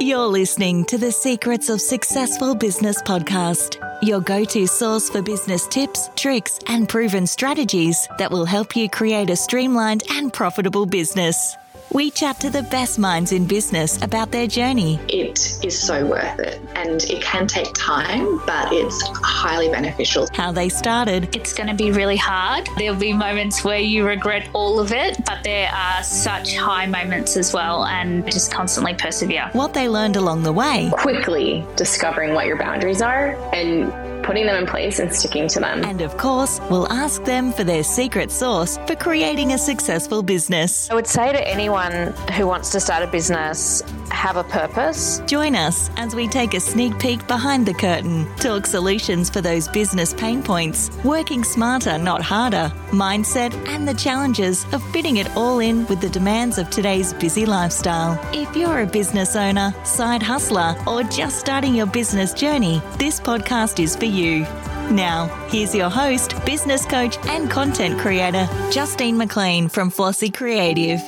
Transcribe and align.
You're 0.00 0.26
listening 0.26 0.84
to 0.86 0.98
the 0.98 1.12
Secrets 1.12 1.68
of 1.68 1.80
Successful 1.80 2.56
Business 2.56 3.00
podcast, 3.02 3.76
your 4.02 4.20
go 4.20 4.44
to 4.44 4.66
source 4.66 5.08
for 5.08 5.22
business 5.22 5.68
tips, 5.68 6.10
tricks, 6.16 6.58
and 6.66 6.88
proven 6.88 7.28
strategies 7.28 8.08
that 8.18 8.32
will 8.32 8.44
help 8.44 8.74
you 8.74 8.90
create 8.90 9.30
a 9.30 9.36
streamlined 9.36 10.02
and 10.10 10.32
profitable 10.32 10.84
business. 10.84 11.56
We 11.94 12.10
chat 12.10 12.40
to 12.40 12.50
the 12.50 12.64
best 12.64 12.98
minds 12.98 13.30
in 13.30 13.46
business 13.46 14.02
about 14.02 14.32
their 14.32 14.48
journey. 14.48 14.98
It 15.08 15.64
is 15.64 15.80
so 15.80 16.04
worth 16.04 16.40
it 16.40 16.60
and 16.74 17.00
it 17.04 17.22
can 17.22 17.46
take 17.46 17.72
time, 17.72 18.40
but 18.44 18.72
it's 18.72 19.00
highly 19.22 19.68
beneficial. 19.68 20.26
How 20.34 20.50
they 20.50 20.68
started. 20.68 21.36
It's 21.36 21.52
going 21.52 21.68
to 21.68 21.74
be 21.74 21.92
really 21.92 22.16
hard. 22.16 22.68
There'll 22.78 22.98
be 22.98 23.12
moments 23.12 23.62
where 23.62 23.78
you 23.78 24.04
regret 24.04 24.48
all 24.54 24.80
of 24.80 24.90
it, 24.90 25.24
but 25.24 25.44
there 25.44 25.70
are 25.70 26.02
such 26.02 26.56
high 26.56 26.86
moments 26.86 27.36
as 27.36 27.54
well, 27.54 27.84
and 27.84 28.24
just 28.24 28.52
constantly 28.52 28.94
persevere. 28.94 29.48
What 29.52 29.72
they 29.72 29.88
learned 29.88 30.16
along 30.16 30.42
the 30.42 30.52
way. 30.52 30.90
Quickly 30.94 31.64
discovering 31.76 32.34
what 32.34 32.46
your 32.46 32.58
boundaries 32.58 33.02
are 33.02 33.36
and 33.54 33.92
putting 34.24 34.46
them 34.46 34.56
in 34.56 34.66
place 34.66 34.98
and 34.98 35.14
sticking 35.14 35.48
to 35.48 35.60
them. 35.60 35.84
And 35.84 36.00
of 36.00 36.16
course, 36.16 36.60
we'll 36.70 36.90
ask 36.90 37.22
them 37.24 37.52
for 37.52 37.64
their 37.64 37.84
secret 37.84 38.30
sauce 38.30 38.78
for 38.86 38.96
creating 38.96 39.52
a 39.52 39.58
successful 39.58 40.22
business. 40.22 40.90
I 40.90 40.94
would 40.94 41.06
say 41.06 41.32
to 41.32 41.48
anyone 41.48 42.12
who 42.36 42.46
wants 42.46 42.70
to 42.70 42.80
start 42.80 43.02
a 43.02 43.06
business, 43.06 43.82
have 44.14 44.36
a 44.36 44.44
purpose. 44.44 45.20
Join 45.26 45.54
us 45.54 45.90
as 45.96 46.14
we 46.14 46.26
take 46.26 46.54
a 46.54 46.60
sneak 46.60 46.98
peek 46.98 47.26
behind 47.26 47.66
the 47.66 47.74
curtain, 47.74 48.26
talk 48.36 48.66
solutions 48.66 49.28
for 49.28 49.40
those 49.40 49.68
business 49.68 50.14
pain 50.14 50.42
points, 50.42 50.90
working 51.04 51.44
smarter, 51.44 51.98
not 51.98 52.22
harder, 52.22 52.72
mindset, 52.90 53.52
and 53.68 53.86
the 53.86 53.94
challenges 53.94 54.64
of 54.72 54.82
fitting 54.92 55.18
it 55.18 55.36
all 55.36 55.58
in 55.58 55.86
with 55.86 56.00
the 56.00 56.08
demands 56.08 56.56
of 56.56 56.70
today's 56.70 57.12
busy 57.12 57.44
lifestyle. 57.44 58.18
If 58.32 58.56
you're 58.56 58.80
a 58.80 58.86
business 58.86 59.36
owner, 59.36 59.74
side 59.84 60.22
hustler, 60.22 60.74
or 60.86 61.02
just 61.02 61.38
starting 61.38 61.74
your 61.74 61.86
business 61.86 62.32
journey, 62.32 62.80
this 62.98 63.20
podcast 63.20 63.82
is 63.82 63.96
for 63.96 64.06
you. 64.06 64.46
Now, 64.90 65.26
here's 65.48 65.74
your 65.74 65.90
host, 65.90 66.34
business 66.44 66.84
coach, 66.84 67.16
and 67.26 67.50
content 67.50 67.98
creator, 67.98 68.46
Justine 68.70 69.16
McLean 69.16 69.68
from 69.68 69.90
Flossi 69.90 70.32
Creative. 70.32 71.00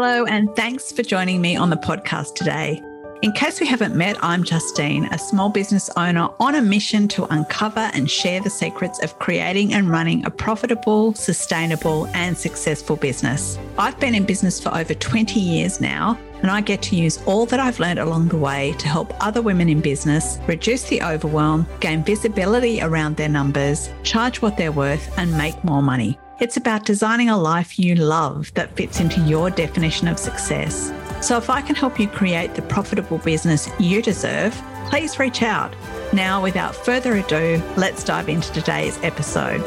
Hello, 0.00 0.24
and 0.26 0.54
thanks 0.54 0.92
for 0.92 1.02
joining 1.02 1.40
me 1.40 1.56
on 1.56 1.70
the 1.70 1.76
podcast 1.76 2.36
today. 2.36 2.80
In 3.22 3.32
case 3.32 3.58
we 3.58 3.66
haven't 3.66 3.96
met, 3.96 4.16
I'm 4.22 4.44
Justine, 4.44 5.06
a 5.06 5.18
small 5.18 5.48
business 5.48 5.90
owner 5.96 6.28
on 6.38 6.54
a 6.54 6.62
mission 6.62 7.08
to 7.08 7.24
uncover 7.34 7.90
and 7.94 8.08
share 8.08 8.40
the 8.40 8.48
secrets 8.48 9.02
of 9.02 9.18
creating 9.18 9.74
and 9.74 9.90
running 9.90 10.24
a 10.24 10.30
profitable, 10.30 11.14
sustainable, 11.14 12.06
and 12.14 12.38
successful 12.38 12.94
business. 12.94 13.58
I've 13.76 13.98
been 13.98 14.14
in 14.14 14.24
business 14.24 14.60
for 14.60 14.72
over 14.72 14.94
20 14.94 15.40
years 15.40 15.80
now, 15.80 16.16
and 16.42 16.50
I 16.52 16.60
get 16.60 16.80
to 16.82 16.94
use 16.94 17.20
all 17.26 17.44
that 17.46 17.58
I've 17.58 17.80
learned 17.80 17.98
along 17.98 18.28
the 18.28 18.38
way 18.38 18.76
to 18.78 18.86
help 18.86 19.12
other 19.20 19.42
women 19.42 19.68
in 19.68 19.80
business 19.80 20.38
reduce 20.46 20.84
the 20.84 21.02
overwhelm, 21.02 21.66
gain 21.80 22.04
visibility 22.04 22.80
around 22.80 23.16
their 23.16 23.28
numbers, 23.28 23.90
charge 24.04 24.40
what 24.42 24.56
they're 24.56 24.70
worth, 24.70 25.18
and 25.18 25.36
make 25.36 25.64
more 25.64 25.82
money. 25.82 26.20
It's 26.40 26.56
about 26.56 26.84
designing 26.84 27.28
a 27.28 27.36
life 27.36 27.80
you 27.80 27.96
love 27.96 28.54
that 28.54 28.76
fits 28.76 29.00
into 29.00 29.20
your 29.22 29.50
definition 29.50 30.06
of 30.06 30.20
success. 30.20 30.92
So, 31.20 31.36
if 31.36 31.50
I 31.50 31.60
can 31.60 31.74
help 31.74 31.98
you 31.98 32.06
create 32.06 32.54
the 32.54 32.62
profitable 32.62 33.18
business 33.18 33.68
you 33.80 34.00
deserve, 34.00 34.54
please 34.88 35.18
reach 35.18 35.42
out. 35.42 35.74
Now, 36.12 36.40
without 36.40 36.76
further 36.76 37.16
ado, 37.16 37.60
let's 37.76 38.04
dive 38.04 38.28
into 38.28 38.52
today's 38.52 38.96
episode. 39.02 39.60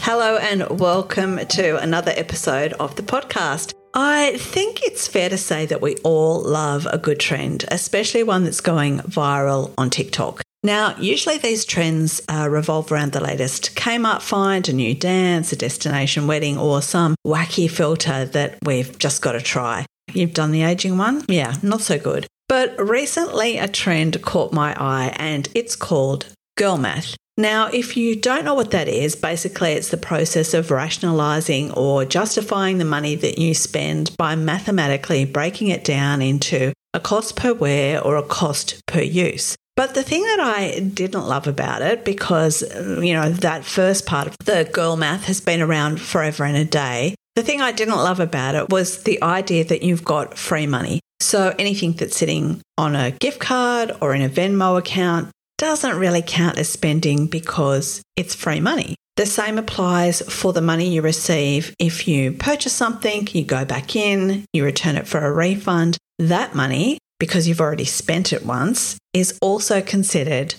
Hello, 0.00 0.38
and 0.38 0.80
welcome 0.80 1.46
to 1.46 1.76
another 1.76 2.12
episode 2.16 2.72
of 2.72 2.96
the 2.96 3.04
podcast. 3.04 3.72
I 3.94 4.36
think 4.36 4.82
it's 4.82 5.06
fair 5.06 5.28
to 5.28 5.38
say 5.38 5.64
that 5.66 5.80
we 5.80 5.94
all 6.02 6.42
love 6.42 6.88
a 6.90 6.98
good 6.98 7.20
trend, 7.20 7.66
especially 7.68 8.24
one 8.24 8.42
that's 8.42 8.60
going 8.60 8.98
viral 8.98 9.72
on 9.78 9.90
TikTok. 9.90 10.41
Now, 10.64 10.94
usually 10.98 11.38
these 11.38 11.64
trends 11.64 12.20
uh, 12.28 12.48
revolve 12.48 12.92
around 12.92 13.12
the 13.12 13.20
latest 13.20 13.74
Kmart 13.74 14.22
find, 14.22 14.68
a 14.68 14.72
new 14.72 14.94
dance, 14.94 15.52
a 15.52 15.56
destination 15.56 16.28
wedding, 16.28 16.56
or 16.56 16.80
some 16.82 17.16
wacky 17.26 17.68
filter 17.68 18.26
that 18.26 18.58
we've 18.64 18.96
just 18.98 19.22
got 19.22 19.32
to 19.32 19.40
try. 19.40 19.84
You've 20.12 20.34
done 20.34 20.52
the 20.52 20.62
aging 20.62 20.98
one? 20.98 21.24
Yeah, 21.26 21.56
not 21.62 21.80
so 21.80 21.98
good. 21.98 22.26
But 22.48 22.78
recently 22.78 23.58
a 23.58 23.66
trend 23.66 24.22
caught 24.22 24.52
my 24.52 24.74
eye 24.78 25.14
and 25.16 25.48
it's 25.54 25.74
called 25.74 26.26
girl 26.56 26.76
math. 26.76 27.16
Now, 27.38 27.68
if 27.68 27.96
you 27.96 28.14
don't 28.14 28.44
know 28.44 28.54
what 28.54 28.72
that 28.72 28.88
is, 28.88 29.16
basically 29.16 29.72
it's 29.72 29.88
the 29.88 29.96
process 29.96 30.52
of 30.52 30.70
rationalizing 30.70 31.72
or 31.72 32.04
justifying 32.04 32.76
the 32.78 32.84
money 32.84 33.14
that 33.16 33.38
you 33.38 33.54
spend 33.54 34.14
by 34.18 34.36
mathematically 34.36 35.24
breaking 35.24 35.68
it 35.68 35.82
down 35.82 36.20
into 36.20 36.72
a 36.92 37.00
cost 37.00 37.34
per 37.36 37.54
wear 37.54 38.04
or 38.04 38.16
a 38.16 38.22
cost 38.22 38.82
per 38.86 39.00
use. 39.00 39.56
But 39.76 39.94
the 39.94 40.02
thing 40.02 40.22
that 40.22 40.40
I 40.40 40.80
didn't 40.80 41.26
love 41.26 41.46
about 41.46 41.82
it, 41.82 42.04
because, 42.04 42.62
you 42.62 43.14
know, 43.14 43.30
that 43.30 43.64
first 43.64 44.06
part 44.06 44.26
of 44.26 44.36
the 44.44 44.68
girl 44.70 44.96
math 44.96 45.24
has 45.24 45.40
been 45.40 45.62
around 45.62 46.00
forever 46.00 46.44
and 46.44 46.56
a 46.56 46.64
day, 46.64 47.14
the 47.36 47.42
thing 47.42 47.62
I 47.62 47.72
didn't 47.72 47.96
love 47.96 48.20
about 48.20 48.54
it 48.54 48.68
was 48.68 49.04
the 49.04 49.22
idea 49.22 49.64
that 49.64 49.82
you've 49.82 50.04
got 50.04 50.36
free 50.36 50.66
money. 50.66 51.00
So 51.20 51.54
anything 51.58 51.92
that's 51.92 52.16
sitting 52.16 52.60
on 52.76 52.94
a 52.94 53.12
gift 53.12 53.40
card 53.40 53.92
or 54.00 54.14
in 54.14 54.22
a 54.22 54.28
Venmo 54.28 54.78
account 54.78 55.30
doesn't 55.56 55.96
really 55.96 56.22
count 56.26 56.58
as 56.58 56.68
spending 56.68 57.26
because 57.28 58.02
it's 58.16 58.34
free 58.34 58.60
money. 58.60 58.96
The 59.16 59.26
same 59.26 59.56
applies 59.56 60.20
for 60.22 60.52
the 60.52 60.60
money 60.60 60.88
you 60.88 61.00
receive 61.00 61.74
if 61.78 62.08
you 62.08 62.32
purchase 62.32 62.72
something, 62.72 63.28
you 63.32 63.44
go 63.44 63.64
back 63.64 63.94
in, 63.94 64.44
you 64.52 64.64
return 64.64 64.96
it 64.96 65.06
for 65.06 65.24
a 65.24 65.32
refund. 65.32 65.96
That 66.18 66.54
money 66.54 66.98
because 67.22 67.46
you've 67.46 67.60
already 67.60 67.84
spent 67.84 68.32
it 68.32 68.44
once 68.44 68.98
is 69.12 69.38
also 69.40 69.80
considered 69.80 70.56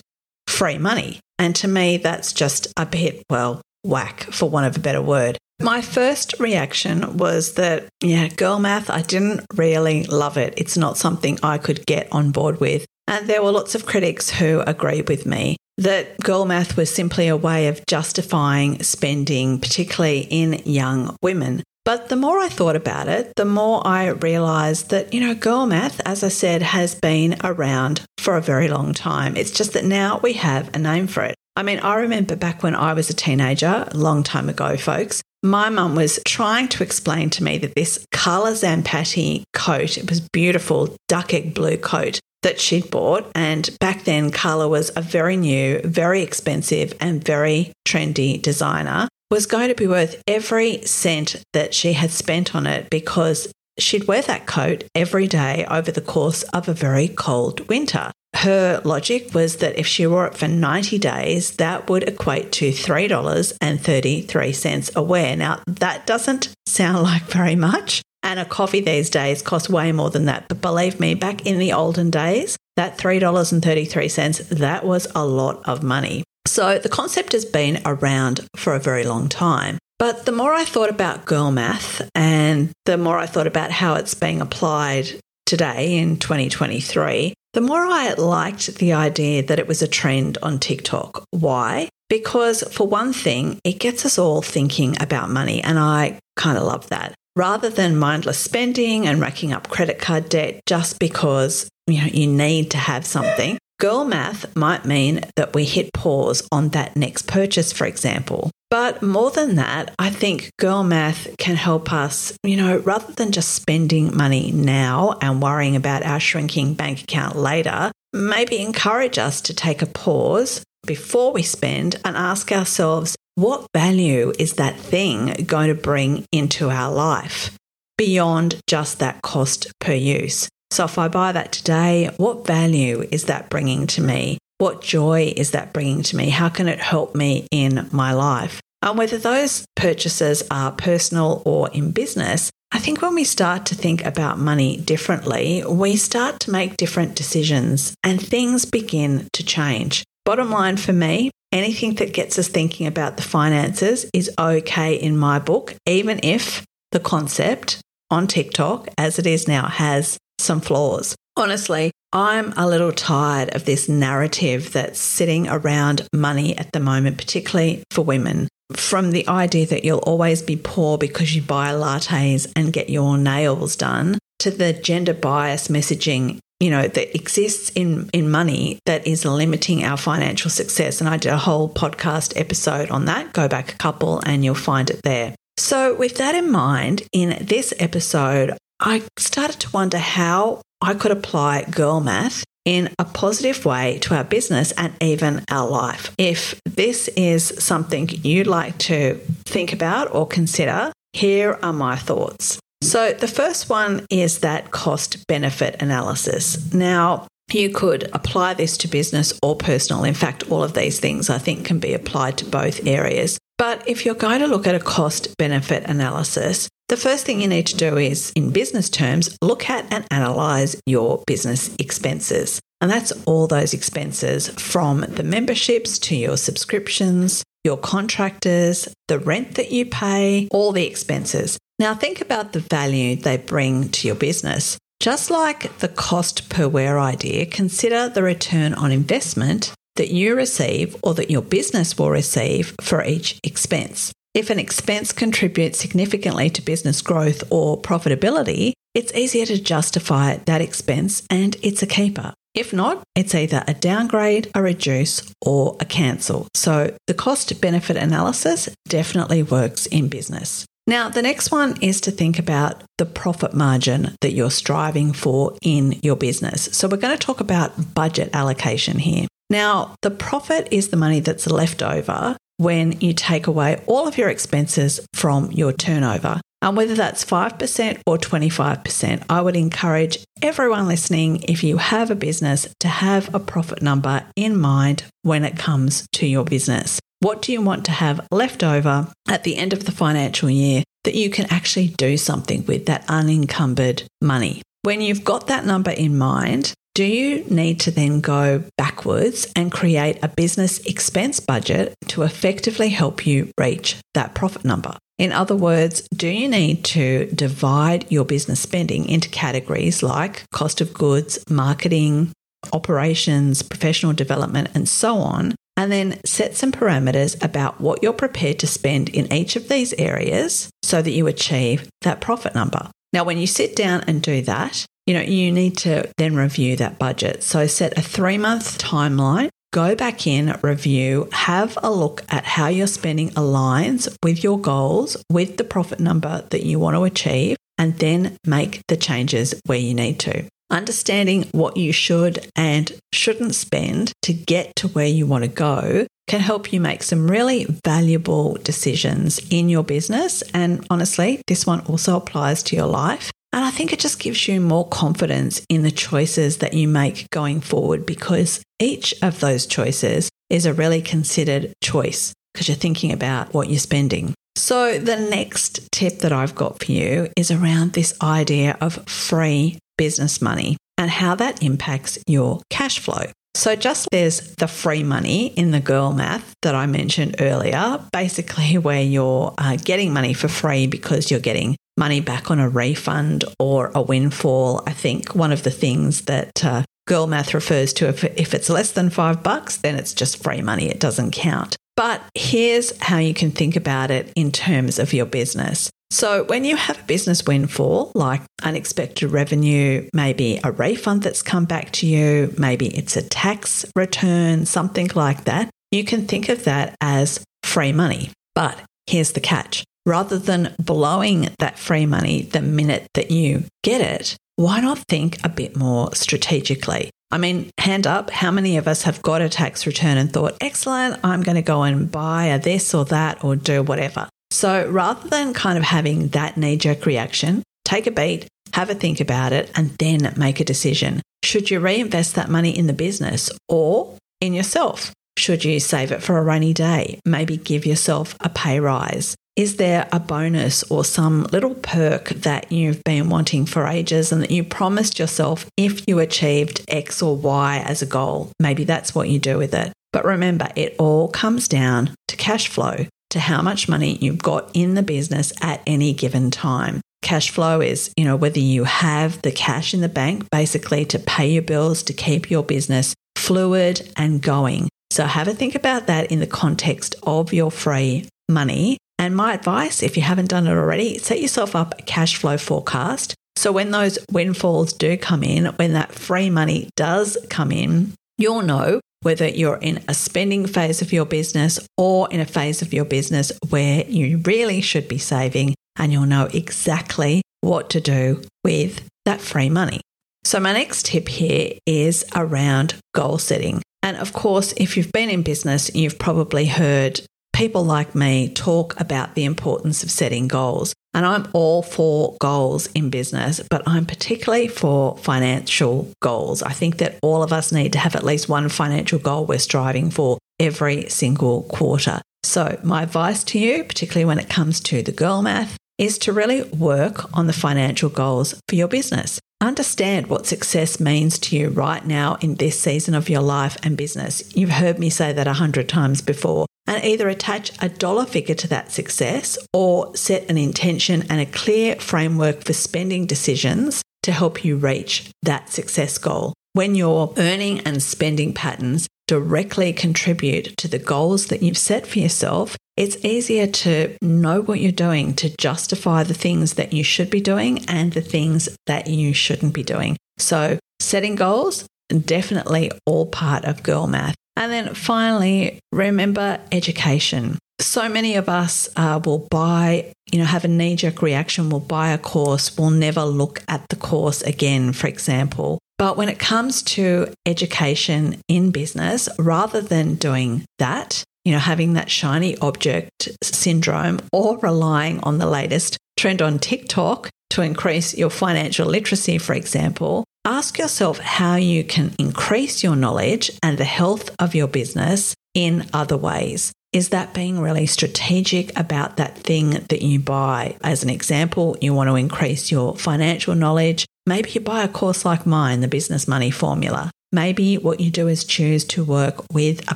free 0.47 0.77
money. 0.77 1.19
And 1.37 1.53
to 1.57 1.67
me, 1.67 1.97
that's 1.97 2.31
just 2.31 2.67
a 2.77 2.85
bit, 2.85 3.21
well, 3.29 3.61
whack, 3.83 4.23
for 4.31 4.49
want 4.49 4.67
of 4.67 4.77
a 4.77 4.79
better 4.79 5.01
word. 5.01 5.37
My 5.61 5.81
first 5.81 6.35
reaction 6.39 7.17
was 7.17 7.55
that, 7.55 7.89
yeah, 8.01 8.29
girl 8.29 8.59
math, 8.59 8.89
I 8.89 9.01
didn't 9.01 9.45
really 9.55 10.05
love 10.05 10.37
it. 10.37 10.53
It's 10.55 10.77
not 10.77 10.97
something 10.97 11.37
I 11.43 11.57
could 11.57 11.85
get 11.85 12.07
on 12.13 12.31
board 12.31 12.61
with. 12.61 12.85
And 13.09 13.27
there 13.27 13.43
were 13.43 13.51
lots 13.51 13.75
of 13.75 13.85
critics 13.85 14.29
who 14.29 14.61
agreed 14.61 15.09
with 15.09 15.25
me 15.25 15.57
that 15.79 16.17
girl 16.19 16.45
math 16.45 16.77
was 16.77 16.89
simply 16.89 17.27
a 17.27 17.35
way 17.35 17.67
of 17.67 17.85
justifying 17.87 18.81
spending, 18.83 19.59
particularly 19.59 20.27
in 20.29 20.61
young 20.63 21.17
women. 21.21 21.61
But 21.85 22.07
the 22.07 22.15
more 22.15 22.39
I 22.39 22.47
thought 22.47 22.77
about 22.77 23.09
it, 23.09 23.33
the 23.35 23.45
more 23.45 23.85
I 23.85 24.07
realized 24.07 24.89
that, 24.91 25.13
you 25.13 25.19
know, 25.19 25.35
girl 25.35 25.65
math, 25.65 25.99
as 26.05 26.23
I 26.23 26.29
said, 26.29 26.61
has 26.61 26.95
been 26.95 27.35
around 27.43 28.05
for 28.17 28.37
a 28.37 28.41
very 28.41 28.69
long 28.69 28.93
time. 28.93 29.35
It's 29.35 29.51
just 29.51 29.73
that 29.73 29.83
now 29.83 30.19
we 30.23 30.33
have 30.33 30.73
a 30.73 30.79
name 30.79 31.07
for 31.07 31.23
it. 31.23 31.35
I 31.57 31.63
mean, 31.63 31.79
I 31.79 31.95
remember 31.95 32.37
back 32.37 32.63
when 32.63 32.73
I 32.73 32.93
was 32.93 33.09
a 33.09 33.13
teenager, 33.13 33.85
a 33.91 33.97
long 33.97 34.23
time 34.23 34.47
ago, 34.47 34.77
folks, 34.77 35.21
my 35.43 35.69
mum 35.69 35.93
was 35.93 36.19
trying 36.25 36.69
to 36.69 36.83
explain 36.83 37.29
to 37.31 37.43
me 37.43 37.57
that 37.57 37.75
this 37.75 38.05
Carla 38.13 38.51
Zampatti 38.53 39.43
coat, 39.51 39.97
it 39.97 40.09
was 40.09 40.21
beautiful 40.31 40.95
duck 41.09 41.33
egg 41.33 41.53
blue 41.53 41.77
coat 41.77 42.19
that 42.43 42.61
she'd 42.61 42.89
bought. 42.89 43.29
And 43.35 43.69
back 43.79 44.05
then, 44.05 44.31
Carla 44.31 44.69
was 44.69 44.89
a 44.95 45.01
very 45.01 45.35
new, 45.35 45.81
very 45.81 46.21
expensive, 46.21 46.93
and 47.01 47.23
very 47.23 47.73
trendy 47.85 48.41
designer 48.41 49.09
was 49.33 49.45
going 49.47 49.67
to 49.67 49.73
be 49.73 49.87
worth 49.87 50.21
every 50.27 50.85
cent 50.85 51.43
that 51.53 51.73
she 51.73 51.93
had 51.93 52.11
spent 52.11 52.53
on 52.53 52.67
it 52.67 52.87
because 52.91 53.51
she'd 53.79 54.07
wear 54.07 54.21
that 54.21 54.45
coat 54.45 54.83
every 54.93 55.25
day 55.25 55.65
over 55.71 55.91
the 55.91 56.01
course 56.01 56.43
of 56.53 56.69
a 56.69 56.73
very 56.73 57.07
cold 57.07 57.67
winter. 57.67 58.11
Her 58.35 58.79
logic 58.85 59.33
was 59.33 59.57
that 59.57 59.79
if 59.79 59.87
she 59.87 60.05
wore 60.05 60.27
it 60.27 60.37
for 60.37 60.47
90 60.47 60.99
days, 60.99 61.53
that 61.53 61.89
would 61.89 62.03
equate 62.03 62.51
to 62.51 62.69
$3.33 62.69 64.95
a 64.95 65.01
wear. 65.01 65.35
Now, 65.35 65.63
that 65.65 66.05
doesn't 66.05 66.53
sound 66.67 67.01
like 67.03 67.23
very 67.23 67.55
much. 67.55 68.03
And 68.21 68.39
a 68.39 68.45
coffee 68.45 68.81
these 68.81 69.09
days 69.09 69.41
costs 69.41 69.67
way 69.67 69.91
more 69.91 70.11
than 70.11 70.25
that. 70.25 70.47
But 70.47 70.61
believe 70.61 70.99
me, 70.99 71.15
back 71.15 71.47
in 71.47 71.57
the 71.57 71.73
olden 71.73 72.11
days, 72.11 72.55
that 72.75 72.99
$3.33, 72.99 74.49
that 74.49 74.85
was 74.85 75.07
a 75.15 75.25
lot 75.25 75.67
of 75.67 75.81
money. 75.81 76.23
So 76.45 76.77
the 76.77 76.89
concept 76.89 77.31
has 77.33 77.45
been 77.45 77.81
around 77.85 78.47
for 78.55 78.75
a 78.75 78.79
very 78.79 79.03
long 79.03 79.29
time. 79.29 79.77
But 79.99 80.25
the 80.25 80.31
more 80.31 80.53
I 80.53 80.65
thought 80.65 80.89
about 80.89 81.25
girl 81.25 81.51
math 81.51 82.01
and 82.13 82.71
the 82.85 82.97
more 82.97 83.17
I 83.17 83.25
thought 83.25 83.47
about 83.47 83.71
how 83.71 83.95
it's 83.95 84.13
being 84.13 84.41
applied 84.41 85.09
today 85.45 85.97
in 85.97 86.17
2023, 86.17 87.33
the 87.53 87.61
more 87.61 87.85
I 87.85 88.13
liked 88.13 88.75
the 88.75 88.93
idea 88.93 89.43
that 89.43 89.59
it 89.59 89.67
was 89.67 89.81
a 89.81 89.87
trend 89.87 90.37
on 90.41 90.59
TikTok. 90.59 91.23
Why? 91.31 91.89
Because, 92.09 92.63
for 92.73 92.87
one 92.87 93.13
thing, 93.13 93.59
it 93.63 93.79
gets 93.79 94.05
us 94.05 94.17
all 94.17 94.41
thinking 94.41 94.95
about 94.99 95.29
money, 95.29 95.63
and 95.63 95.79
I 95.79 96.19
kind 96.35 96.57
of 96.57 96.63
love 96.63 96.89
that. 96.89 97.13
Rather 97.35 97.69
than 97.69 97.95
mindless 97.95 98.37
spending 98.37 99.07
and 99.07 99.21
racking 99.21 99.53
up 99.53 99.69
credit 99.69 99.99
card 99.99 100.29
debt 100.29 100.61
just 100.67 100.99
because 100.99 101.69
you 101.87 102.01
know 102.01 102.07
you 102.07 102.27
need 102.27 102.71
to 102.71 102.77
have 102.77 103.05
something, 103.05 103.57
Girl 103.83 104.05
math 104.05 104.55
might 104.55 104.85
mean 104.85 105.25
that 105.35 105.53
we 105.53 105.65
hit 105.65 105.91
pause 105.91 106.47
on 106.53 106.69
that 106.69 106.95
next 106.95 107.27
purchase, 107.27 107.73
for 107.73 107.85
example. 107.85 108.49
But 108.71 109.01
more 109.01 109.29
than 109.29 109.55
that, 109.55 109.93
I 109.99 110.09
think 110.09 110.51
girl 110.57 110.85
math 110.85 111.27
can 111.37 111.57
help 111.57 111.91
us, 111.91 112.31
you 112.43 112.55
know, 112.55 112.77
rather 112.77 113.11
than 113.11 113.33
just 113.33 113.53
spending 113.53 114.15
money 114.15 114.53
now 114.53 115.17
and 115.21 115.41
worrying 115.41 115.75
about 115.75 116.05
our 116.05 116.21
shrinking 116.21 116.75
bank 116.75 117.01
account 117.03 117.35
later, 117.35 117.91
maybe 118.13 118.59
encourage 118.59 119.17
us 119.17 119.41
to 119.41 119.53
take 119.53 119.81
a 119.81 119.85
pause 119.85 120.63
before 120.87 121.33
we 121.33 121.43
spend 121.43 121.97
and 122.05 122.15
ask 122.15 122.53
ourselves, 122.53 123.17
what 123.35 123.67
value 123.75 124.31
is 124.39 124.53
that 124.53 124.77
thing 124.77 125.43
going 125.45 125.67
to 125.67 125.75
bring 125.75 126.23
into 126.31 126.69
our 126.69 126.89
life 126.89 127.51
beyond 127.97 128.61
just 128.65 128.99
that 128.99 129.21
cost 129.21 129.73
per 129.81 129.91
use? 129.91 130.47
So 130.73 130.85
if 130.85 130.97
I 130.97 131.07
buy 131.07 131.31
that 131.33 131.51
today, 131.51 132.09
what 132.17 132.47
value 132.47 133.07
is 133.11 133.25
that 133.25 133.51
bringing 133.51 133.85
to 133.87 134.01
me? 134.01 134.39
What 134.57 134.81
joy 134.81 135.31
is 135.37 135.51
that 135.51 135.71
bringing 135.71 136.01
to 136.01 136.15
me? 136.15 136.29
How 136.29 136.49
can 136.49 136.67
it 136.67 136.79
help 136.79 137.13
me 137.13 137.45
in 137.51 137.87
my 137.91 138.13
life? 138.13 138.59
And 138.81 138.97
whether 138.97 139.19
those 139.19 139.65
purchases 139.75 140.41
are 140.49 140.71
personal 140.71 141.43
or 141.45 141.69
in 141.69 141.91
business, 141.91 142.49
I 142.71 142.79
think 142.79 143.03
when 143.03 143.13
we 143.13 143.23
start 143.23 143.67
to 143.67 143.75
think 143.75 144.03
about 144.03 144.39
money 144.39 144.77
differently, 144.77 145.63
we 145.69 145.95
start 145.95 146.39
to 146.39 146.51
make 146.51 146.75
different 146.75 147.15
decisions 147.15 147.93
and 148.03 148.19
things 148.19 148.65
begin 148.65 149.27
to 149.33 149.45
change. 149.45 150.03
Bottom 150.25 150.49
line 150.49 150.77
for 150.77 150.91
me, 150.91 151.29
anything 151.51 151.93
that 151.95 152.13
gets 152.13 152.39
us 152.39 152.47
thinking 152.47 152.87
about 152.87 153.17
the 153.17 153.23
finances 153.23 154.07
is 154.11 154.31
okay 154.39 154.95
in 154.95 155.17
my 155.17 155.37
book, 155.37 155.75
even 155.85 156.19
if 156.23 156.65
the 156.91 156.99
concept 156.99 157.79
on 158.09 158.25
TikTok, 158.25 158.87
as 158.97 159.19
it 159.19 159.27
is 159.27 159.47
now, 159.47 159.67
has 159.67 160.17
some 160.43 160.61
flaws. 160.61 161.15
Honestly, 161.35 161.91
I'm 162.11 162.53
a 162.55 162.67
little 162.67 162.91
tired 162.91 163.55
of 163.55 163.65
this 163.65 163.89
narrative 163.89 164.71
that's 164.71 164.99
sitting 164.99 165.47
around 165.49 166.07
money 166.13 166.55
at 166.57 166.71
the 166.71 166.79
moment, 166.79 167.17
particularly 167.17 167.83
for 167.89 168.03
women. 168.03 168.47
From 168.73 169.11
the 169.11 169.27
idea 169.27 169.65
that 169.67 169.83
you'll 169.83 169.99
always 169.99 170.41
be 170.41 170.55
poor 170.55 170.97
because 170.97 171.35
you 171.35 171.41
buy 171.41 171.71
lattes 171.71 172.51
and 172.55 172.73
get 172.73 172.89
your 172.89 173.17
nails 173.17 173.75
done, 173.75 174.19
to 174.39 174.51
the 174.51 174.73
gender 174.73 175.13
bias 175.13 175.69
messaging 175.69 176.37
you 176.59 176.69
know 176.69 176.87
that 176.87 177.15
exists 177.15 177.71
in 177.75 178.09
in 178.13 178.29
money 178.29 178.79
that 178.85 179.05
is 179.07 179.25
limiting 179.25 179.83
our 179.83 179.97
financial 179.97 180.51
success 180.51 180.99
and 180.99 181.09
I 181.09 181.17
did 181.17 181.31
a 181.31 181.37
whole 181.37 181.69
podcast 181.69 182.39
episode 182.39 182.89
on 182.91 183.05
that 183.05 183.33
go 183.33 183.47
back 183.47 183.73
a 183.73 183.77
couple 183.77 184.21
and 184.25 184.43
you'll 184.43 184.55
find 184.55 184.89
it 184.89 185.01
there 185.03 185.33
so 185.57 185.95
with 185.95 186.17
that 186.17 186.35
in 186.35 186.51
mind 186.51 187.03
in 187.11 187.37
this 187.45 187.73
episode 187.79 188.57
I 188.79 189.03
started 189.17 189.59
to 189.61 189.69
wonder 189.71 189.97
how 189.97 190.61
I 190.81 190.93
could 190.93 191.11
apply 191.11 191.63
girl 191.63 192.01
math 192.01 192.43
in 192.65 192.89
a 192.97 193.05
positive 193.05 193.65
way 193.65 193.99
to 193.99 194.15
our 194.15 194.23
business 194.23 194.71
and 194.73 194.93
even 195.01 195.43
our 195.49 195.69
life. 195.69 196.13
If 196.17 196.59
this 196.65 197.07
is 197.09 197.53
something 197.59 198.09
you'd 198.09 198.47
like 198.47 198.77
to 198.79 199.15
think 199.45 199.73
about 199.73 200.13
or 200.13 200.27
consider, 200.27 200.91
here 201.13 201.59
are 201.61 201.73
my 201.73 201.95
thoughts. 201.95 202.59
So, 202.81 203.13
the 203.13 203.27
first 203.27 203.69
one 203.69 204.05
is 204.09 204.39
that 204.39 204.71
cost 204.71 205.25
benefit 205.27 205.81
analysis. 205.81 206.73
Now, 206.73 207.27
you 207.51 207.69
could 207.69 208.09
apply 208.13 208.55
this 208.55 208.77
to 208.79 208.87
business 208.87 209.33
or 209.41 209.55
personal. 209.55 210.03
In 210.03 210.13
fact, 210.13 210.49
all 210.51 210.63
of 210.63 210.73
these 210.73 210.99
things 210.99 211.29
I 211.29 211.37
think 211.37 211.65
can 211.65 211.79
be 211.79 211.93
applied 211.93 212.37
to 212.39 212.45
both 212.45 212.85
areas. 212.85 213.37
But 213.57 213.87
if 213.87 214.05
you're 214.05 214.15
going 214.15 214.39
to 214.39 214.47
look 214.47 214.67
at 214.67 214.75
a 214.75 214.79
cost 214.79 215.37
benefit 215.37 215.83
analysis, 215.85 216.67
the 216.89 216.97
first 216.97 217.25
thing 217.25 217.41
you 217.41 217.47
need 217.47 217.67
to 217.67 217.77
do 217.77 217.97
is, 217.97 218.31
in 218.35 218.51
business 218.51 218.89
terms, 218.89 219.37
look 219.41 219.69
at 219.69 219.91
and 219.91 220.05
analyze 220.11 220.75
your 220.85 221.23
business 221.25 221.73
expenses. 221.79 222.59
And 222.81 222.91
that's 222.91 223.13
all 223.25 223.47
those 223.47 223.73
expenses 223.73 224.49
from 224.49 225.01
the 225.01 225.23
memberships 225.23 225.97
to 225.99 226.15
your 226.15 226.37
subscriptions, 226.37 227.43
your 227.63 227.77
contractors, 227.77 228.87
the 229.07 229.19
rent 229.19 229.55
that 229.55 229.71
you 229.71 229.85
pay, 229.85 230.49
all 230.51 230.73
the 230.73 230.85
expenses. 230.85 231.57
Now, 231.79 231.95
think 231.95 232.21
about 232.21 232.53
the 232.53 232.59
value 232.59 233.15
they 233.15 233.37
bring 233.37 233.89
to 233.89 234.07
your 234.07 234.15
business. 234.15 234.77
Just 234.99 235.31
like 235.31 235.79
the 235.79 235.87
cost 235.87 236.49
per 236.49 236.67
wear 236.67 236.99
idea, 236.99 237.45
consider 237.45 238.09
the 238.09 238.23
return 238.23 238.73
on 238.73 238.91
investment 238.91 239.73
that 239.95 240.09
you 240.09 240.35
receive 240.35 240.95
or 241.03 241.13
that 241.13 241.31
your 241.31 241.41
business 241.41 241.97
will 241.97 242.09
receive 242.09 242.75
for 242.81 243.03
each 243.03 243.39
expense. 243.43 244.11
If 244.33 244.49
an 244.49 244.57
expense 244.57 245.11
contributes 245.11 245.77
significantly 245.77 246.49
to 246.49 246.61
business 246.63 247.03
growth 247.03 247.43
or 247.51 247.79
profitability, 247.79 248.73
it's 248.95 249.13
easier 249.13 249.45
to 249.45 249.61
justify 249.61 250.37
that 250.45 250.59
expense 250.59 251.21
and 251.29 251.55
it's 251.61 251.83
a 251.83 251.87
keeper. 251.87 252.33
If 252.55 252.73
not, 252.73 253.03
it's 253.15 253.35
either 253.35 253.63
a 253.67 253.75
downgrade, 253.75 254.49
a 254.55 254.61
reduce, 254.63 255.31
or 255.41 255.77
a 255.79 255.85
cancel. 255.85 256.47
So 256.55 256.95
the 257.05 257.13
cost 257.13 257.61
benefit 257.61 257.95
analysis 257.95 258.69
definitely 258.87 259.43
works 259.43 259.85
in 259.85 260.07
business. 260.07 260.65
Now, 260.87 261.09
the 261.09 261.21
next 261.21 261.51
one 261.51 261.77
is 261.81 262.01
to 262.01 262.11
think 262.11 262.39
about 262.39 262.83
the 262.97 263.05
profit 263.05 263.53
margin 263.53 264.15
that 264.21 264.33
you're 264.33 264.51
striving 264.51 265.13
for 265.13 265.55
in 265.61 265.99
your 266.03 266.17
business. 266.17 266.69
So, 266.73 266.89
we're 266.89 266.97
going 266.97 267.17
to 267.17 267.25
talk 267.25 267.39
about 267.39 267.93
budget 267.93 268.31
allocation 268.33 268.99
here. 268.99 269.27
Now, 269.49 269.95
the 270.01 270.11
profit 270.11 270.67
is 270.71 270.89
the 270.89 270.97
money 270.97 271.21
that's 271.21 271.47
left 271.47 271.81
over 271.81 272.35
when 272.63 272.99
you 273.01 273.13
take 273.13 273.47
away 273.47 273.81
all 273.85 274.07
of 274.07 274.17
your 274.17 274.29
expenses 274.29 274.99
from 275.13 275.51
your 275.51 275.73
turnover. 275.73 276.39
And 276.61 276.77
whether 276.77 276.95
that's 276.95 277.25
5% 277.25 278.01
or 278.07 278.17
25%, 278.17 279.23
I 279.29 279.41
would 279.41 279.57
encourage 279.57 280.23
everyone 280.41 280.87
listening, 280.87 281.43
if 281.43 281.61
you 281.61 281.75
have 281.75 282.09
a 282.09 282.15
business, 282.15 282.73
to 282.79 282.87
have 282.87 283.35
a 283.35 283.39
profit 283.39 283.81
number 283.81 284.25
in 284.37 284.57
mind 284.57 285.03
when 285.23 285.43
it 285.43 285.57
comes 285.57 286.07
to 286.13 286.25
your 286.25 286.45
business. 286.45 287.01
What 287.19 287.41
do 287.41 287.51
you 287.51 287.61
want 287.61 287.83
to 287.85 287.91
have 287.91 288.25
left 288.31 288.63
over 288.63 289.09
at 289.27 289.43
the 289.43 289.57
end 289.57 289.73
of 289.73 289.83
the 289.83 289.91
financial 289.91 290.49
year 290.49 290.83
that 291.03 291.15
you 291.15 291.29
can 291.29 291.47
actually 291.49 291.89
do 291.97 292.15
something 292.15 292.65
with 292.65 292.85
that 292.85 293.03
unencumbered 293.09 294.03
money? 294.21 294.61
When 294.83 295.01
you've 295.01 295.25
got 295.25 295.47
that 295.47 295.65
number 295.65 295.91
in 295.91 296.17
mind, 296.17 296.73
do 296.95 297.03
you 297.03 297.43
need 297.45 297.79
to 297.81 297.91
then 297.91 298.21
go 298.21 298.63
backwards 298.77 299.51
and 299.55 299.71
create 299.71 300.19
a 300.21 300.27
business 300.27 300.79
expense 300.79 301.39
budget 301.39 301.95
to 302.09 302.21
effectively 302.21 302.89
help 302.89 303.25
you 303.25 303.49
reach 303.59 303.97
that 304.13 304.35
profit 304.35 304.63
number? 304.63 304.95
In 305.17 305.31
other 305.31 305.55
words, 305.55 306.07
do 306.15 306.27
you 306.27 306.47
need 306.47 306.83
to 306.85 307.27
divide 307.33 308.11
your 308.11 308.25
business 308.25 308.59
spending 308.59 309.07
into 309.07 309.29
categories 309.29 310.03
like 310.03 310.43
cost 310.51 310.81
of 310.81 310.93
goods, 310.93 311.43
marketing, 311.49 312.31
operations, 312.71 313.63
professional 313.63 314.13
development, 314.13 314.69
and 314.75 314.87
so 314.87 315.17
on, 315.17 315.55
and 315.75 315.91
then 315.91 316.19
set 316.25 316.55
some 316.55 316.71
parameters 316.71 317.41
about 317.43 317.81
what 317.81 318.03
you're 318.03 318.13
prepared 318.13 318.59
to 318.59 318.67
spend 318.67 319.09
in 319.09 319.31
each 319.33 319.55
of 319.55 319.67
these 319.67 319.93
areas 319.93 320.69
so 320.83 321.01
that 321.01 321.11
you 321.11 321.25
achieve 321.25 321.89
that 322.01 322.21
profit 322.21 322.53
number? 322.53 322.91
Now, 323.11 323.23
when 323.23 323.37
you 323.37 323.47
sit 323.47 323.75
down 323.75 324.03
and 324.07 324.21
do 324.21 324.41
that, 324.43 324.85
you 325.05 325.13
know, 325.13 325.21
you 325.21 325.51
need 325.51 325.77
to 325.77 326.09
then 326.17 326.35
review 326.35 326.75
that 326.77 326.99
budget. 326.99 327.43
So 327.43 327.67
set 327.67 327.97
a 327.97 328.01
three 328.01 328.37
month 328.37 328.77
timeline, 328.77 329.49
go 329.71 329.95
back 329.95 330.25
in, 330.27 330.57
review, 330.61 331.27
have 331.31 331.77
a 331.83 331.91
look 331.91 332.23
at 332.29 332.45
how 332.45 332.67
your 332.67 332.87
spending 332.87 333.29
aligns 333.31 334.13
with 334.23 334.43
your 334.43 334.59
goals, 334.59 335.17
with 335.31 335.57
the 335.57 335.63
profit 335.63 335.99
number 335.99 336.45
that 336.51 336.63
you 336.63 336.79
want 336.79 336.95
to 336.95 337.03
achieve, 337.03 337.57
and 337.77 337.97
then 337.99 338.37
make 338.45 338.81
the 338.87 338.97
changes 338.97 339.53
where 339.65 339.79
you 339.79 339.93
need 339.93 340.19
to. 340.19 340.47
Understanding 340.69 341.43
what 341.51 341.77
you 341.77 341.91
should 341.91 342.47
and 342.55 342.91
shouldn't 343.13 343.55
spend 343.55 344.11
to 344.23 344.33
get 344.33 344.75
to 344.77 344.87
where 344.87 345.05
you 345.05 345.27
want 345.27 345.43
to 345.43 345.49
go 345.49 346.07
can 346.27 346.39
help 346.39 346.71
you 346.71 346.79
make 346.79 347.03
some 347.03 347.29
really 347.29 347.65
valuable 347.85 348.55
decisions 348.63 349.39
in 349.51 349.69
your 349.69 349.83
business. 349.83 350.41
And 350.53 350.85
honestly, 350.89 351.41
this 351.47 351.67
one 351.67 351.81
also 351.81 352.15
applies 352.15 352.63
to 352.63 352.75
your 352.75 352.87
life. 352.87 353.31
And 353.53 353.63
I 353.63 353.69
think 353.69 353.93
it 353.93 353.99
just 353.99 354.19
gives 354.19 354.47
you 354.47 354.59
more 354.59 354.87
confidence 354.87 355.61
in 355.69 355.83
the 355.83 355.91
choices 355.91 356.57
that 356.57 356.73
you 356.73 356.87
make 356.87 357.29
going 357.29 357.61
forward 357.61 358.03
because 358.03 358.63
each 358.79 359.13
of 359.21 359.39
those 359.39 359.67
choices 359.67 360.29
is 360.49 360.65
a 360.65 360.73
really 360.73 361.03
considered 361.03 361.71
choice 361.81 362.33
because 362.51 362.67
you're 362.67 362.75
thinking 362.75 363.11
about 363.11 363.53
what 363.53 363.69
you're 363.69 363.77
spending. 363.77 364.33
So, 364.55 364.97
the 364.97 365.17
next 365.17 365.91
tip 365.91 366.19
that 366.19 366.31
I've 366.31 366.55
got 366.55 366.83
for 366.83 366.91
you 366.91 367.29
is 367.35 367.51
around 367.51 367.93
this 367.93 368.13
idea 368.21 368.77
of 368.81 369.07
free 369.07 369.77
business 369.97 370.41
money 370.41 370.77
and 370.97 371.09
how 371.09 371.35
that 371.35 371.63
impacts 371.63 372.17
your 372.27 372.61
cash 372.69 372.99
flow. 372.99 373.25
So, 373.55 373.75
just 373.75 374.07
there's 374.11 374.55
the 374.55 374.67
free 374.67 375.03
money 375.03 375.47
in 375.47 375.71
the 375.71 375.79
girl 375.79 376.13
math 376.13 376.53
that 376.61 376.75
I 376.75 376.85
mentioned 376.85 377.35
earlier, 377.39 377.99
basically, 378.11 378.77
where 378.77 379.01
you're 379.01 379.53
uh, 379.57 379.77
getting 379.83 380.13
money 380.13 380.33
for 380.33 380.47
free 380.47 380.87
because 380.87 381.31
you're 381.31 381.39
getting 381.39 381.75
money 381.97 382.19
back 382.19 382.49
on 382.49 382.59
a 382.59 382.69
refund 382.69 383.45
or 383.59 383.91
a 383.93 384.01
windfall. 384.01 384.83
I 384.87 384.93
think 384.93 385.35
one 385.35 385.51
of 385.51 385.63
the 385.63 385.71
things 385.71 386.21
that 386.23 386.63
uh, 386.63 386.83
Girl 387.07 387.27
Math 387.27 387.53
refers 387.53 387.93
to 387.93 388.07
if, 388.07 388.23
if 388.23 388.53
it's 388.53 388.69
less 388.69 388.91
than 388.91 389.09
five 389.09 389.43
bucks, 389.43 389.77
then 389.77 389.95
it's 389.95 390.13
just 390.13 390.41
free 390.41 390.61
money. 390.61 390.89
It 390.89 390.99
doesn't 390.99 391.31
count. 391.31 391.75
But 391.95 392.21
here's 392.33 392.97
how 393.01 393.17
you 393.17 393.33
can 393.33 393.51
think 393.51 393.75
about 393.75 394.09
it 394.09 394.31
in 394.35 394.51
terms 394.51 394.97
of 394.97 395.13
your 395.13 395.25
business. 395.25 395.89
So, 396.09 396.43
when 396.43 396.63
you 396.63 396.75
have 396.75 396.99
a 396.99 397.03
business 397.03 397.43
windfall, 397.45 398.11
like 398.13 398.41
unexpected 398.61 399.31
revenue, 399.31 400.07
maybe 400.13 400.59
a 400.63 400.71
refund 400.71 401.23
that's 401.23 401.41
come 401.41 401.65
back 401.65 401.91
to 401.93 402.07
you, 402.07 402.53
maybe 402.57 402.87
it's 402.87 403.17
a 403.17 403.27
tax 403.27 403.83
return, 403.95 404.67
something 404.67 405.09
like 405.15 405.45
that, 405.45 405.71
you 405.91 406.03
can 406.03 406.27
think 406.27 406.49
of 406.49 406.65
that 406.65 406.95
as 407.01 407.43
free 407.63 407.93
money. 407.93 408.29
But 408.53 408.79
here's 409.07 409.31
the 409.31 409.39
catch 409.39 409.83
rather 410.05 410.37
than 410.37 410.75
blowing 410.79 411.49
that 411.59 411.79
free 411.79 412.05
money 412.05 412.43
the 412.43 412.61
minute 412.61 413.07
that 413.13 413.31
you 413.31 413.65
get 413.83 414.01
it, 414.01 414.35
why 414.55 414.79
not 414.79 414.99
think 414.99 415.37
a 415.43 415.49
bit 415.49 415.75
more 415.75 416.13
strategically? 416.15 417.09
I 417.31 417.37
mean, 417.39 417.71
hand 417.79 418.05
up, 418.05 418.29
how 418.29 418.51
many 418.51 418.77
of 418.77 418.87
us 418.87 419.03
have 419.03 419.23
got 419.23 419.41
a 419.41 419.49
tax 419.49 419.87
return 419.87 420.17
and 420.17 420.31
thought, 420.31 420.55
excellent, 420.61 421.19
I'm 421.23 421.41
going 421.41 421.55
to 421.55 421.63
go 421.63 421.81
and 421.81 422.11
buy 422.11 422.45
a 422.45 422.59
this 422.59 422.93
or 422.93 423.05
that 423.05 423.43
or 423.43 423.55
do 423.55 423.81
whatever? 423.81 424.29
So 424.51 424.87
rather 424.87 425.27
than 425.29 425.53
kind 425.53 425.79
of 425.79 425.83
having 425.83 426.27
that 426.29 426.57
knee 426.57 426.77
jerk 426.77 427.07
reaction, 427.07 427.63
take 427.85 428.05
a 428.05 428.11
beat, 428.11 428.47
have 428.73 428.91
a 428.91 428.95
think 428.95 429.19
about 429.19 429.51
it, 429.51 429.71
and 429.75 429.89
then 429.97 430.31
make 430.37 430.59
a 430.59 430.63
decision. 430.63 431.21
Should 431.43 431.71
you 431.71 431.79
reinvest 431.79 432.35
that 432.35 432.49
money 432.49 432.77
in 432.77 432.85
the 432.85 432.93
business 432.93 433.49
or 433.67 434.15
in 434.39 434.53
yourself? 434.53 435.11
Should 435.37 435.65
you 435.65 435.79
save 435.79 436.11
it 436.11 436.21
for 436.21 436.37
a 436.37 436.43
rainy 436.43 436.73
day? 436.73 437.19
Maybe 437.25 437.57
give 437.57 437.87
yourself 437.87 438.35
a 438.39 438.49
pay 438.49 438.79
rise. 438.79 439.35
Is 439.55 439.75
there 439.75 440.07
a 440.11 440.19
bonus 440.19 440.81
or 440.89 441.05
some 441.05 441.43
little 441.43 441.75
perk 441.75 442.29
that 442.29 442.71
you've 442.71 443.03
been 443.03 443.29
wanting 443.29 443.67
for 443.67 443.85
ages 443.85 444.31
and 444.31 444.41
that 444.41 444.49
you 444.49 444.63
promised 444.63 445.19
yourself 445.19 445.67
if 445.77 446.07
you 446.07 446.17
achieved 446.17 446.83
X 446.87 447.21
or 447.21 447.35
Y 447.35 447.83
as 447.85 448.01
a 448.01 448.07
goal? 448.07 448.51
Maybe 448.59 448.83
that's 448.83 449.13
what 449.13 449.29
you 449.29 449.37
do 449.37 449.59
with 449.59 449.75
it. 449.75 449.93
But 450.11 450.25
remember, 450.25 450.69
it 450.75 450.95
all 450.97 451.27
comes 451.27 451.67
down 451.67 452.15
to 452.29 452.35
cash 452.35 452.67
flow 452.67 453.05
to 453.29 453.39
how 453.39 453.61
much 453.61 453.87
money 453.87 454.17
you've 454.19 454.41
got 454.41 454.71
in 454.73 454.95
the 454.95 455.03
business 455.03 455.53
at 455.61 455.81
any 455.85 456.13
given 456.13 456.49
time. 456.49 457.01
Cash 457.21 457.51
flow 457.51 457.79
is, 457.79 458.11
you 458.17 458.25
know, 458.25 458.35
whether 458.35 458.59
you 458.59 458.85
have 458.85 459.39
the 459.43 459.51
cash 459.51 459.93
in 459.93 460.01
the 460.01 460.09
bank 460.09 460.49
basically 460.49 461.05
to 461.05 461.19
pay 461.19 461.51
your 461.51 461.61
bills, 461.61 462.01
to 462.03 462.13
keep 462.13 462.49
your 462.49 462.63
business 462.63 463.13
fluid 463.35 464.11
and 464.17 464.41
going. 464.41 464.89
So 465.11 465.25
have 465.25 465.47
a 465.47 465.53
think 465.53 465.75
about 465.75 466.07
that 466.07 466.31
in 466.31 466.39
the 466.39 466.47
context 466.47 467.13
of 467.21 467.53
your 467.53 467.69
free 467.69 468.27
money. 468.49 468.97
And 469.19 469.35
my 469.35 469.53
advice, 469.53 470.03
if 470.03 470.17
you 470.17 470.23
haven't 470.23 470.49
done 470.49 470.67
it 470.67 470.71
already, 470.71 471.17
set 471.17 471.41
yourself 471.41 471.75
up 471.75 471.99
a 471.99 472.03
cash 472.03 472.35
flow 472.35 472.57
forecast. 472.57 473.35
So 473.55 473.71
when 473.71 473.91
those 473.91 474.19
windfalls 474.31 474.93
do 474.93 475.17
come 475.17 475.43
in, 475.43 475.65
when 475.77 475.93
that 475.93 476.11
free 476.11 476.49
money 476.49 476.89
does 476.95 477.37
come 477.49 477.71
in, 477.71 478.13
you'll 478.37 478.63
know 478.63 478.99
whether 479.21 479.47
you're 479.47 479.77
in 479.77 480.03
a 480.07 480.13
spending 480.13 480.65
phase 480.65 481.01
of 481.01 481.13
your 481.13 481.25
business 481.25 481.79
or 481.97 482.29
in 482.29 482.39
a 482.39 482.45
phase 482.45 482.81
of 482.81 482.93
your 482.93 483.05
business 483.05 483.51
where 483.69 484.03
you 484.05 484.39
really 484.45 484.81
should 484.81 485.07
be 485.07 485.17
saving, 485.17 485.73
and 485.97 486.11
you'll 486.11 486.25
know 486.25 486.49
exactly 486.53 487.41
what 487.61 487.89
to 487.91 488.01
do 488.01 488.41
with 488.63 489.07
that 489.25 489.39
free 489.39 489.69
money. 489.69 490.01
So, 490.43 490.59
my 490.59 490.73
next 490.73 491.05
tip 491.05 491.29
here 491.29 491.73
is 491.85 492.25
around 492.35 492.95
goal 493.15 493.37
setting. 493.37 493.81
And 494.01 494.17
of 494.17 494.33
course, 494.33 494.73
if 494.75 494.97
you've 494.97 495.13
been 495.13 495.29
in 495.29 495.43
business, 495.43 495.89
you've 495.95 496.19
probably 496.19 496.65
heard 496.65 497.21
people 497.53 497.85
like 497.85 498.15
me 498.15 498.49
talk 498.49 498.99
about 498.99 499.35
the 499.35 499.45
importance 499.45 500.03
of 500.03 500.11
setting 500.11 500.47
goals. 500.47 500.93
And 501.13 501.25
I'm 501.25 501.47
all 501.53 501.83
for 501.83 502.35
goals 502.41 502.87
in 502.87 503.11
business, 503.11 503.61
but 503.69 503.83
I'm 503.87 504.05
particularly 504.05 504.67
for 504.67 505.15
financial 505.17 506.11
goals. 506.21 506.63
I 506.63 506.73
think 506.73 506.97
that 506.97 507.19
all 507.21 507.43
of 507.43 507.53
us 507.53 507.71
need 507.71 507.93
to 507.93 507.99
have 507.99 508.15
at 508.15 508.25
least 508.25 508.49
one 508.49 508.67
financial 508.67 509.19
goal 509.19 509.45
we're 509.45 509.59
striving 509.59 510.09
for 510.09 510.39
every 510.59 511.09
single 511.09 511.63
quarter. 511.63 512.19
So, 512.41 512.79
my 512.83 513.03
advice 513.03 513.43
to 513.45 513.59
you, 513.59 513.83
particularly 513.83 514.25
when 514.25 514.39
it 514.39 514.49
comes 514.49 514.79
to 514.81 515.01
the 515.03 515.11
girl 515.11 515.41
math, 515.41 515.77
is 515.97 516.17
to 516.17 516.33
really 516.33 516.63
work 516.63 517.31
on 517.37 517.47
the 517.47 517.53
financial 517.53 518.09
goals 518.09 518.59
for 518.67 518.75
your 518.75 518.87
business. 518.87 519.39
Understand 519.61 520.27
what 520.27 520.47
success 520.47 520.99
means 520.99 521.39
to 521.39 521.55
you 521.55 521.69
right 521.69 522.05
now 522.05 522.35
in 522.41 522.55
this 522.55 522.77
season 522.77 523.13
of 523.13 523.29
your 523.29 523.41
life 523.41 523.77
and 523.83 523.95
business. 523.95 524.43
You've 524.55 524.71
heard 524.71 524.99
me 524.99 525.09
say 525.09 525.31
that 525.31 525.47
a 525.47 525.53
hundred 525.53 525.87
times 525.87 526.21
before. 526.21 526.65
And 526.85 527.03
either 527.03 527.29
attach 527.29 527.71
a 527.81 527.89
dollar 527.89 528.25
figure 528.25 528.55
to 528.55 528.67
that 528.67 528.91
success 528.91 529.57
or 529.71 530.15
set 530.15 530.49
an 530.49 530.57
intention 530.57 531.23
and 531.29 531.39
a 531.39 531.45
clear 531.45 531.95
framework 531.95 532.63
for 532.63 532.73
spending 532.73 533.25
decisions 533.25 534.01
to 534.23 534.31
help 534.31 534.65
you 534.65 534.75
reach 534.77 535.29
that 535.43 535.69
success 535.69 536.17
goal. 536.17 536.53
When 536.73 536.95
your 536.95 537.33
earning 537.37 537.81
and 537.81 538.01
spending 538.01 538.53
patterns 538.53 539.07
directly 539.27 539.93
contribute 539.93 540.75
to 540.77 540.87
the 540.87 540.99
goals 540.99 541.47
that 541.47 541.61
you've 541.61 541.77
set 541.77 542.05
for 542.05 542.19
yourself, 542.19 542.75
it's 542.97 543.23
easier 543.23 543.67
to 543.67 544.15
know 544.21 544.61
what 544.61 544.79
you're 544.79 544.91
doing 544.91 545.33
to 545.35 545.55
justify 545.57 546.23
the 546.23 546.33
things 546.33 546.73
that 546.73 546.93
you 546.93 547.03
should 547.03 547.29
be 547.29 547.41
doing 547.41 547.85
and 547.87 548.13
the 548.13 548.21
things 548.21 548.69
that 548.85 549.07
you 549.07 549.33
shouldn't 549.33 549.73
be 549.73 549.83
doing. 549.83 550.17
So, 550.37 550.77
setting 550.99 551.35
goals, 551.35 551.85
definitely 552.09 552.91
all 553.05 553.25
part 553.25 553.65
of 553.65 553.83
girl 553.83 554.07
math. 554.07 554.35
And 554.55 554.71
then 554.71 554.93
finally, 554.93 555.79
remember 555.91 556.59
education. 556.71 557.57
So 557.79 558.07
many 558.07 558.35
of 558.35 558.47
us 558.49 558.87
uh, 558.95 559.19
will 559.23 559.47
buy, 559.49 560.13
you 560.31 560.39
know, 560.39 560.45
have 560.45 560.63
a 560.63 560.67
knee 560.67 560.95
jerk 560.95 561.21
reaction, 561.21 561.69
will 561.69 561.79
buy 561.79 562.09
a 562.09 562.17
course, 562.17 562.77
will 562.77 562.91
never 562.91 563.23
look 563.23 563.63
at 563.67 563.83
the 563.89 563.95
course 563.95 564.41
again, 564.41 564.93
for 564.93 565.07
example. 565.07 565.79
But 565.97 566.17
when 566.17 566.29
it 566.29 566.39
comes 566.39 566.81
to 566.83 567.33
education 567.45 568.41
in 568.47 568.71
business, 568.71 569.29
rather 569.39 569.81
than 569.81 570.15
doing 570.15 570.65
that, 570.79 571.23
you 571.45 571.51
know, 571.51 571.59
having 571.59 571.93
that 571.93 572.09
shiny 572.09 572.57
object 572.57 573.29
syndrome 573.43 574.19
or 574.31 574.57
relying 574.59 575.19
on 575.21 575.37
the 575.39 575.45
latest 575.45 575.97
trend 576.17 576.41
on 576.41 576.59
TikTok 576.59 577.29
to 577.51 577.61
increase 577.61 578.17
your 578.17 578.29
financial 578.29 578.87
literacy, 578.87 579.37
for 579.37 579.53
example, 579.53 580.23
ask 580.45 580.77
yourself 580.77 581.19
how 581.19 581.55
you 581.55 581.83
can 581.83 582.13
increase 582.19 582.83
your 582.83 582.95
knowledge 582.95 583.51
and 583.61 583.77
the 583.77 583.85
health 583.85 584.29
of 584.39 584.55
your 584.55 584.67
business 584.67 585.35
in 585.53 585.87
other 585.93 586.17
ways. 586.17 586.71
Is 586.91 587.09
that 587.09 587.33
being 587.33 587.59
really 587.59 587.87
strategic 587.87 588.77
about 588.77 589.17
that 589.17 589.37
thing 589.37 589.71
that 589.71 590.01
you 590.03 590.19
buy? 590.19 590.75
As 590.83 591.03
an 591.03 591.09
example, 591.09 591.75
you 591.81 591.93
want 591.93 592.09
to 592.09 592.15
increase 592.15 592.71
your 592.71 592.95
financial 592.95 593.55
knowledge. 593.55 594.05
Maybe 594.25 594.51
you 594.51 594.61
buy 594.61 594.83
a 594.83 594.87
course 594.87 595.25
like 595.25 595.45
mine, 595.45 595.81
the 595.81 595.87
Business 595.87 596.27
Money 596.27 596.51
Formula. 596.51 597.09
Maybe 597.31 597.79
what 597.79 597.99
you 597.99 598.11
do 598.11 598.27
is 598.27 598.43
choose 598.43 598.85
to 598.85 599.03
work 599.03 599.43
with 599.51 599.91
a 599.91 599.95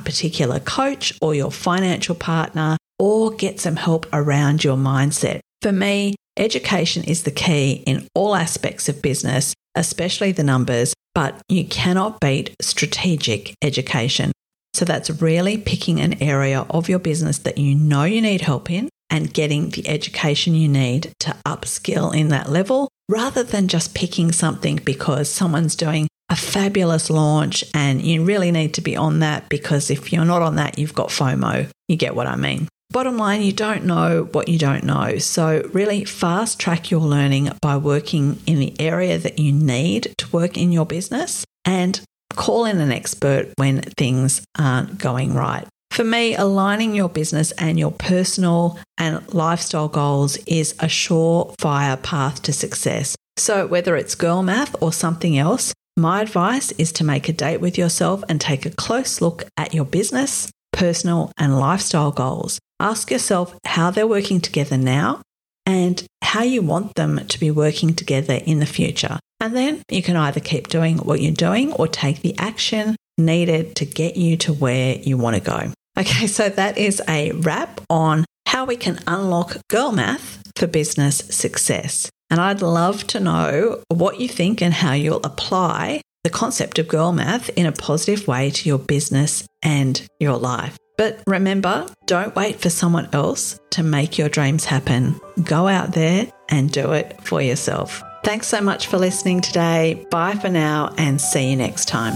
particular 0.00 0.58
coach 0.58 1.16
or 1.22 1.36
your 1.36 1.52
financial 1.52 2.16
partner 2.16 2.76
or 2.98 3.30
get 3.30 3.60
some 3.60 3.76
help 3.76 4.06
around 4.12 4.64
your 4.64 4.76
mindset. 4.76 5.38
For 5.62 5.70
me, 5.70 6.16
education 6.38 7.04
is 7.04 7.24
the 7.24 7.30
key 7.30 7.82
in 7.86 8.06
all 8.14 8.34
aspects 8.34 8.88
of 8.88 9.02
business, 9.02 9.54
especially 9.74 10.32
the 10.32 10.44
numbers, 10.44 10.94
but 11.14 11.40
you 11.48 11.64
cannot 11.66 12.20
beat 12.20 12.54
strategic 12.60 13.54
education. 13.62 14.32
So 14.74 14.84
that's 14.84 15.10
really 15.10 15.58
picking 15.58 16.00
an 16.00 16.22
area 16.22 16.64
of 16.70 16.88
your 16.88 17.00
business 17.00 17.38
that 17.38 17.58
you 17.58 17.74
know 17.74 18.04
you 18.04 18.22
need 18.22 18.42
help 18.42 18.70
in 18.70 18.88
and 19.10 19.32
getting 19.32 19.70
the 19.70 19.88
education 19.88 20.54
you 20.54 20.68
need 20.68 21.12
to 21.20 21.34
upskill 21.46 22.14
in 22.14 22.28
that 22.28 22.48
level 22.48 22.88
rather 23.08 23.42
than 23.42 23.68
just 23.68 23.94
picking 23.94 24.32
something 24.32 24.76
because 24.84 25.30
someone's 25.30 25.74
doing 25.74 26.06
a 26.30 26.36
fabulous 26.36 27.08
launch 27.08 27.64
and 27.74 28.02
you 28.02 28.22
really 28.22 28.50
need 28.50 28.74
to 28.74 28.82
be 28.82 28.96
on 28.96 29.20
that 29.20 29.48
because 29.48 29.90
if 29.90 30.12
you're 30.12 30.26
not 30.26 30.42
on 30.42 30.56
that, 30.56 30.78
you've 30.78 30.94
got 30.94 31.08
FOMO. 31.08 31.68
You 31.88 31.96
get 31.96 32.14
what 32.14 32.26
I 32.26 32.36
mean. 32.36 32.68
Bottom 32.90 33.18
line, 33.18 33.42
you 33.42 33.52
don't 33.52 33.84
know 33.84 34.28
what 34.32 34.48
you 34.48 34.58
don't 34.58 34.84
know. 34.84 35.18
So, 35.18 35.68
really 35.74 36.04
fast 36.04 36.58
track 36.58 36.90
your 36.90 37.02
learning 37.02 37.50
by 37.60 37.76
working 37.76 38.40
in 38.46 38.58
the 38.58 38.80
area 38.80 39.18
that 39.18 39.38
you 39.38 39.52
need 39.52 40.14
to 40.16 40.28
work 40.30 40.56
in 40.56 40.72
your 40.72 40.86
business 40.86 41.44
and 41.66 42.00
call 42.34 42.64
in 42.64 42.80
an 42.80 42.90
expert 42.90 43.52
when 43.56 43.82
things 43.82 44.42
aren't 44.58 44.96
going 44.96 45.34
right. 45.34 45.66
For 45.90 46.02
me, 46.02 46.34
aligning 46.34 46.94
your 46.94 47.10
business 47.10 47.52
and 47.52 47.78
your 47.78 47.90
personal 47.90 48.78
and 48.96 49.34
lifestyle 49.34 49.88
goals 49.88 50.38
is 50.46 50.72
a 50.80 50.86
surefire 50.86 52.02
path 52.02 52.40
to 52.42 52.54
success. 52.54 53.16
So, 53.36 53.66
whether 53.66 53.96
it's 53.96 54.14
girl 54.14 54.42
math 54.42 54.74
or 54.82 54.94
something 54.94 55.36
else, 55.36 55.74
my 55.98 56.22
advice 56.22 56.70
is 56.72 56.92
to 56.92 57.04
make 57.04 57.28
a 57.28 57.34
date 57.34 57.60
with 57.60 57.76
yourself 57.76 58.24
and 58.30 58.40
take 58.40 58.64
a 58.64 58.70
close 58.70 59.20
look 59.20 59.44
at 59.58 59.74
your 59.74 59.84
business, 59.84 60.50
personal, 60.72 61.32
and 61.36 61.60
lifestyle 61.60 62.12
goals. 62.12 62.58
Ask 62.80 63.10
yourself 63.10 63.58
how 63.64 63.90
they're 63.90 64.06
working 64.06 64.40
together 64.40 64.76
now 64.76 65.22
and 65.66 66.04
how 66.22 66.42
you 66.42 66.62
want 66.62 66.94
them 66.94 67.26
to 67.26 67.40
be 67.40 67.50
working 67.50 67.94
together 67.94 68.34
in 68.34 68.60
the 68.60 68.66
future. 68.66 69.18
And 69.40 69.54
then 69.54 69.82
you 69.90 70.02
can 70.02 70.16
either 70.16 70.40
keep 70.40 70.68
doing 70.68 70.98
what 70.98 71.20
you're 71.20 71.32
doing 71.32 71.72
or 71.72 71.88
take 71.88 72.20
the 72.20 72.36
action 72.38 72.96
needed 73.16 73.74
to 73.76 73.84
get 73.84 74.16
you 74.16 74.36
to 74.38 74.52
where 74.52 74.96
you 74.96 75.18
want 75.18 75.36
to 75.36 75.42
go. 75.42 75.72
Okay, 75.98 76.26
so 76.26 76.48
that 76.48 76.78
is 76.78 77.02
a 77.08 77.32
wrap 77.32 77.80
on 77.90 78.24
how 78.46 78.64
we 78.64 78.76
can 78.76 79.00
unlock 79.06 79.56
girl 79.68 79.92
math 79.92 80.40
for 80.56 80.66
business 80.66 81.16
success. 81.16 82.08
And 82.30 82.40
I'd 82.40 82.62
love 82.62 83.06
to 83.08 83.20
know 83.20 83.82
what 83.88 84.20
you 84.20 84.28
think 84.28 84.62
and 84.62 84.74
how 84.74 84.92
you'll 84.92 85.24
apply 85.24 86.02
the 86.24 86.30
concept 86.30 86.78
of 86.78 86.88
girl 86.88 87.12
math 87.12 87.48
in 87.50 87.66
a 87.66 87.72
positive 87.72 88.28
way 88.28 88.50
to 88.50 88.68
your 88.68 88.78
business 88.78 89.46
and 89.62 90.06
your 90.20 90.36
life. 90.36 90.76
But 90.98 91.20
remember, 91.26 91.86
don't 92.06 92.36
wait 92.36 92.60
for 92.60 92.68
someone 92.68 93.08
else 93.14 93.58
to 93.70 93.82
make 93.82 94.18
your 94.18 94.28
dreams 94.28 94.66
happen. 94.66 95.18
Go 95.44 95.68
out 95.68 95.92
there 95.92 96.26
and 96.50 96.70
do 96.70 96.92
it 96.92 97.18
for 97.22 97.40
yourself. 97.40 98.02
Thanks 98.24 98.48
so 98.48 98.60
much 98.60 98.88
for 98.88 98.98
listening 98.98 99.40
today. 99.40 100.06
Bye 100.10 100.34
for 100.34 100.50
now 100.50 100.92
and 100.98 101.20
see 101.20 101.50
you 101.50 101.56
next 101.56 101.86
time. 101.86 102.14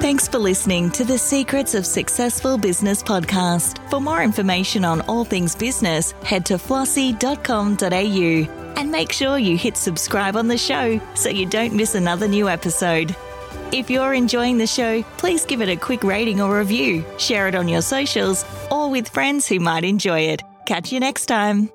Thanks 0.00 0.28
for 0.28 0.38
listening 0.38 0.90
to 0.90 1.04
the 1.04 1.16
Secrets 1.16 1.74
of 1.74 1.86
Successful 1.86 2.58
Business 2.58 3.02
podcast. 3.02 3.78
For 3.88 4.00
more 4.00 4.22
information 4.22 4.84
on 4.84 5.00
all 5.02 5.24
things 5.24 5.56
business, 5.56 6.12
head 6.24 6.44
to 6.46 6.54
flossi.com.au 6.54 8.74
and 8.76 8.90
make 8.90 9.12
sure 9.12 9.38
you 9.38 9.56
hit 9.56 9.76
subscribe 9.76 10.36
on 10.36 10.48
the 10.48 10.58
show 10.58 11.00
so 11.14 11.28
you 11.30 11.46
don't 11.46 11.72
miss 11.72 11.94
another 11.94 12.28
new 12.28 12.48
episode. 12.48 13.14
If 13.74 13.90
you're 13.90 14.14
enjoying 14.14 14.58
the 14.58 14.68
show, 14.68 15.02
please 15.16 15.44
give 15.44 15.60
it 15.60 15.68
a 15.68 15.74
quick 15.74 16.04
rating 16.04 16.40
or 16.40 16.58
review, 16.58 17.04
share 17.18 17.48
it 17.48 17.56
on 17.56 17.66
your 17.66 17.82
socials, 17.82 18.44
or 18.70 18.88
with 18.88 19.08
friends 19.08 19.48
who 19.48 19.58
might 19.58 19.82
enjoy 19.82 20.20
it. 20.20 20.42
Catch 20.64 20.92
you 20.92 21.00
next 21.00 21.26
time. 21.26 21.70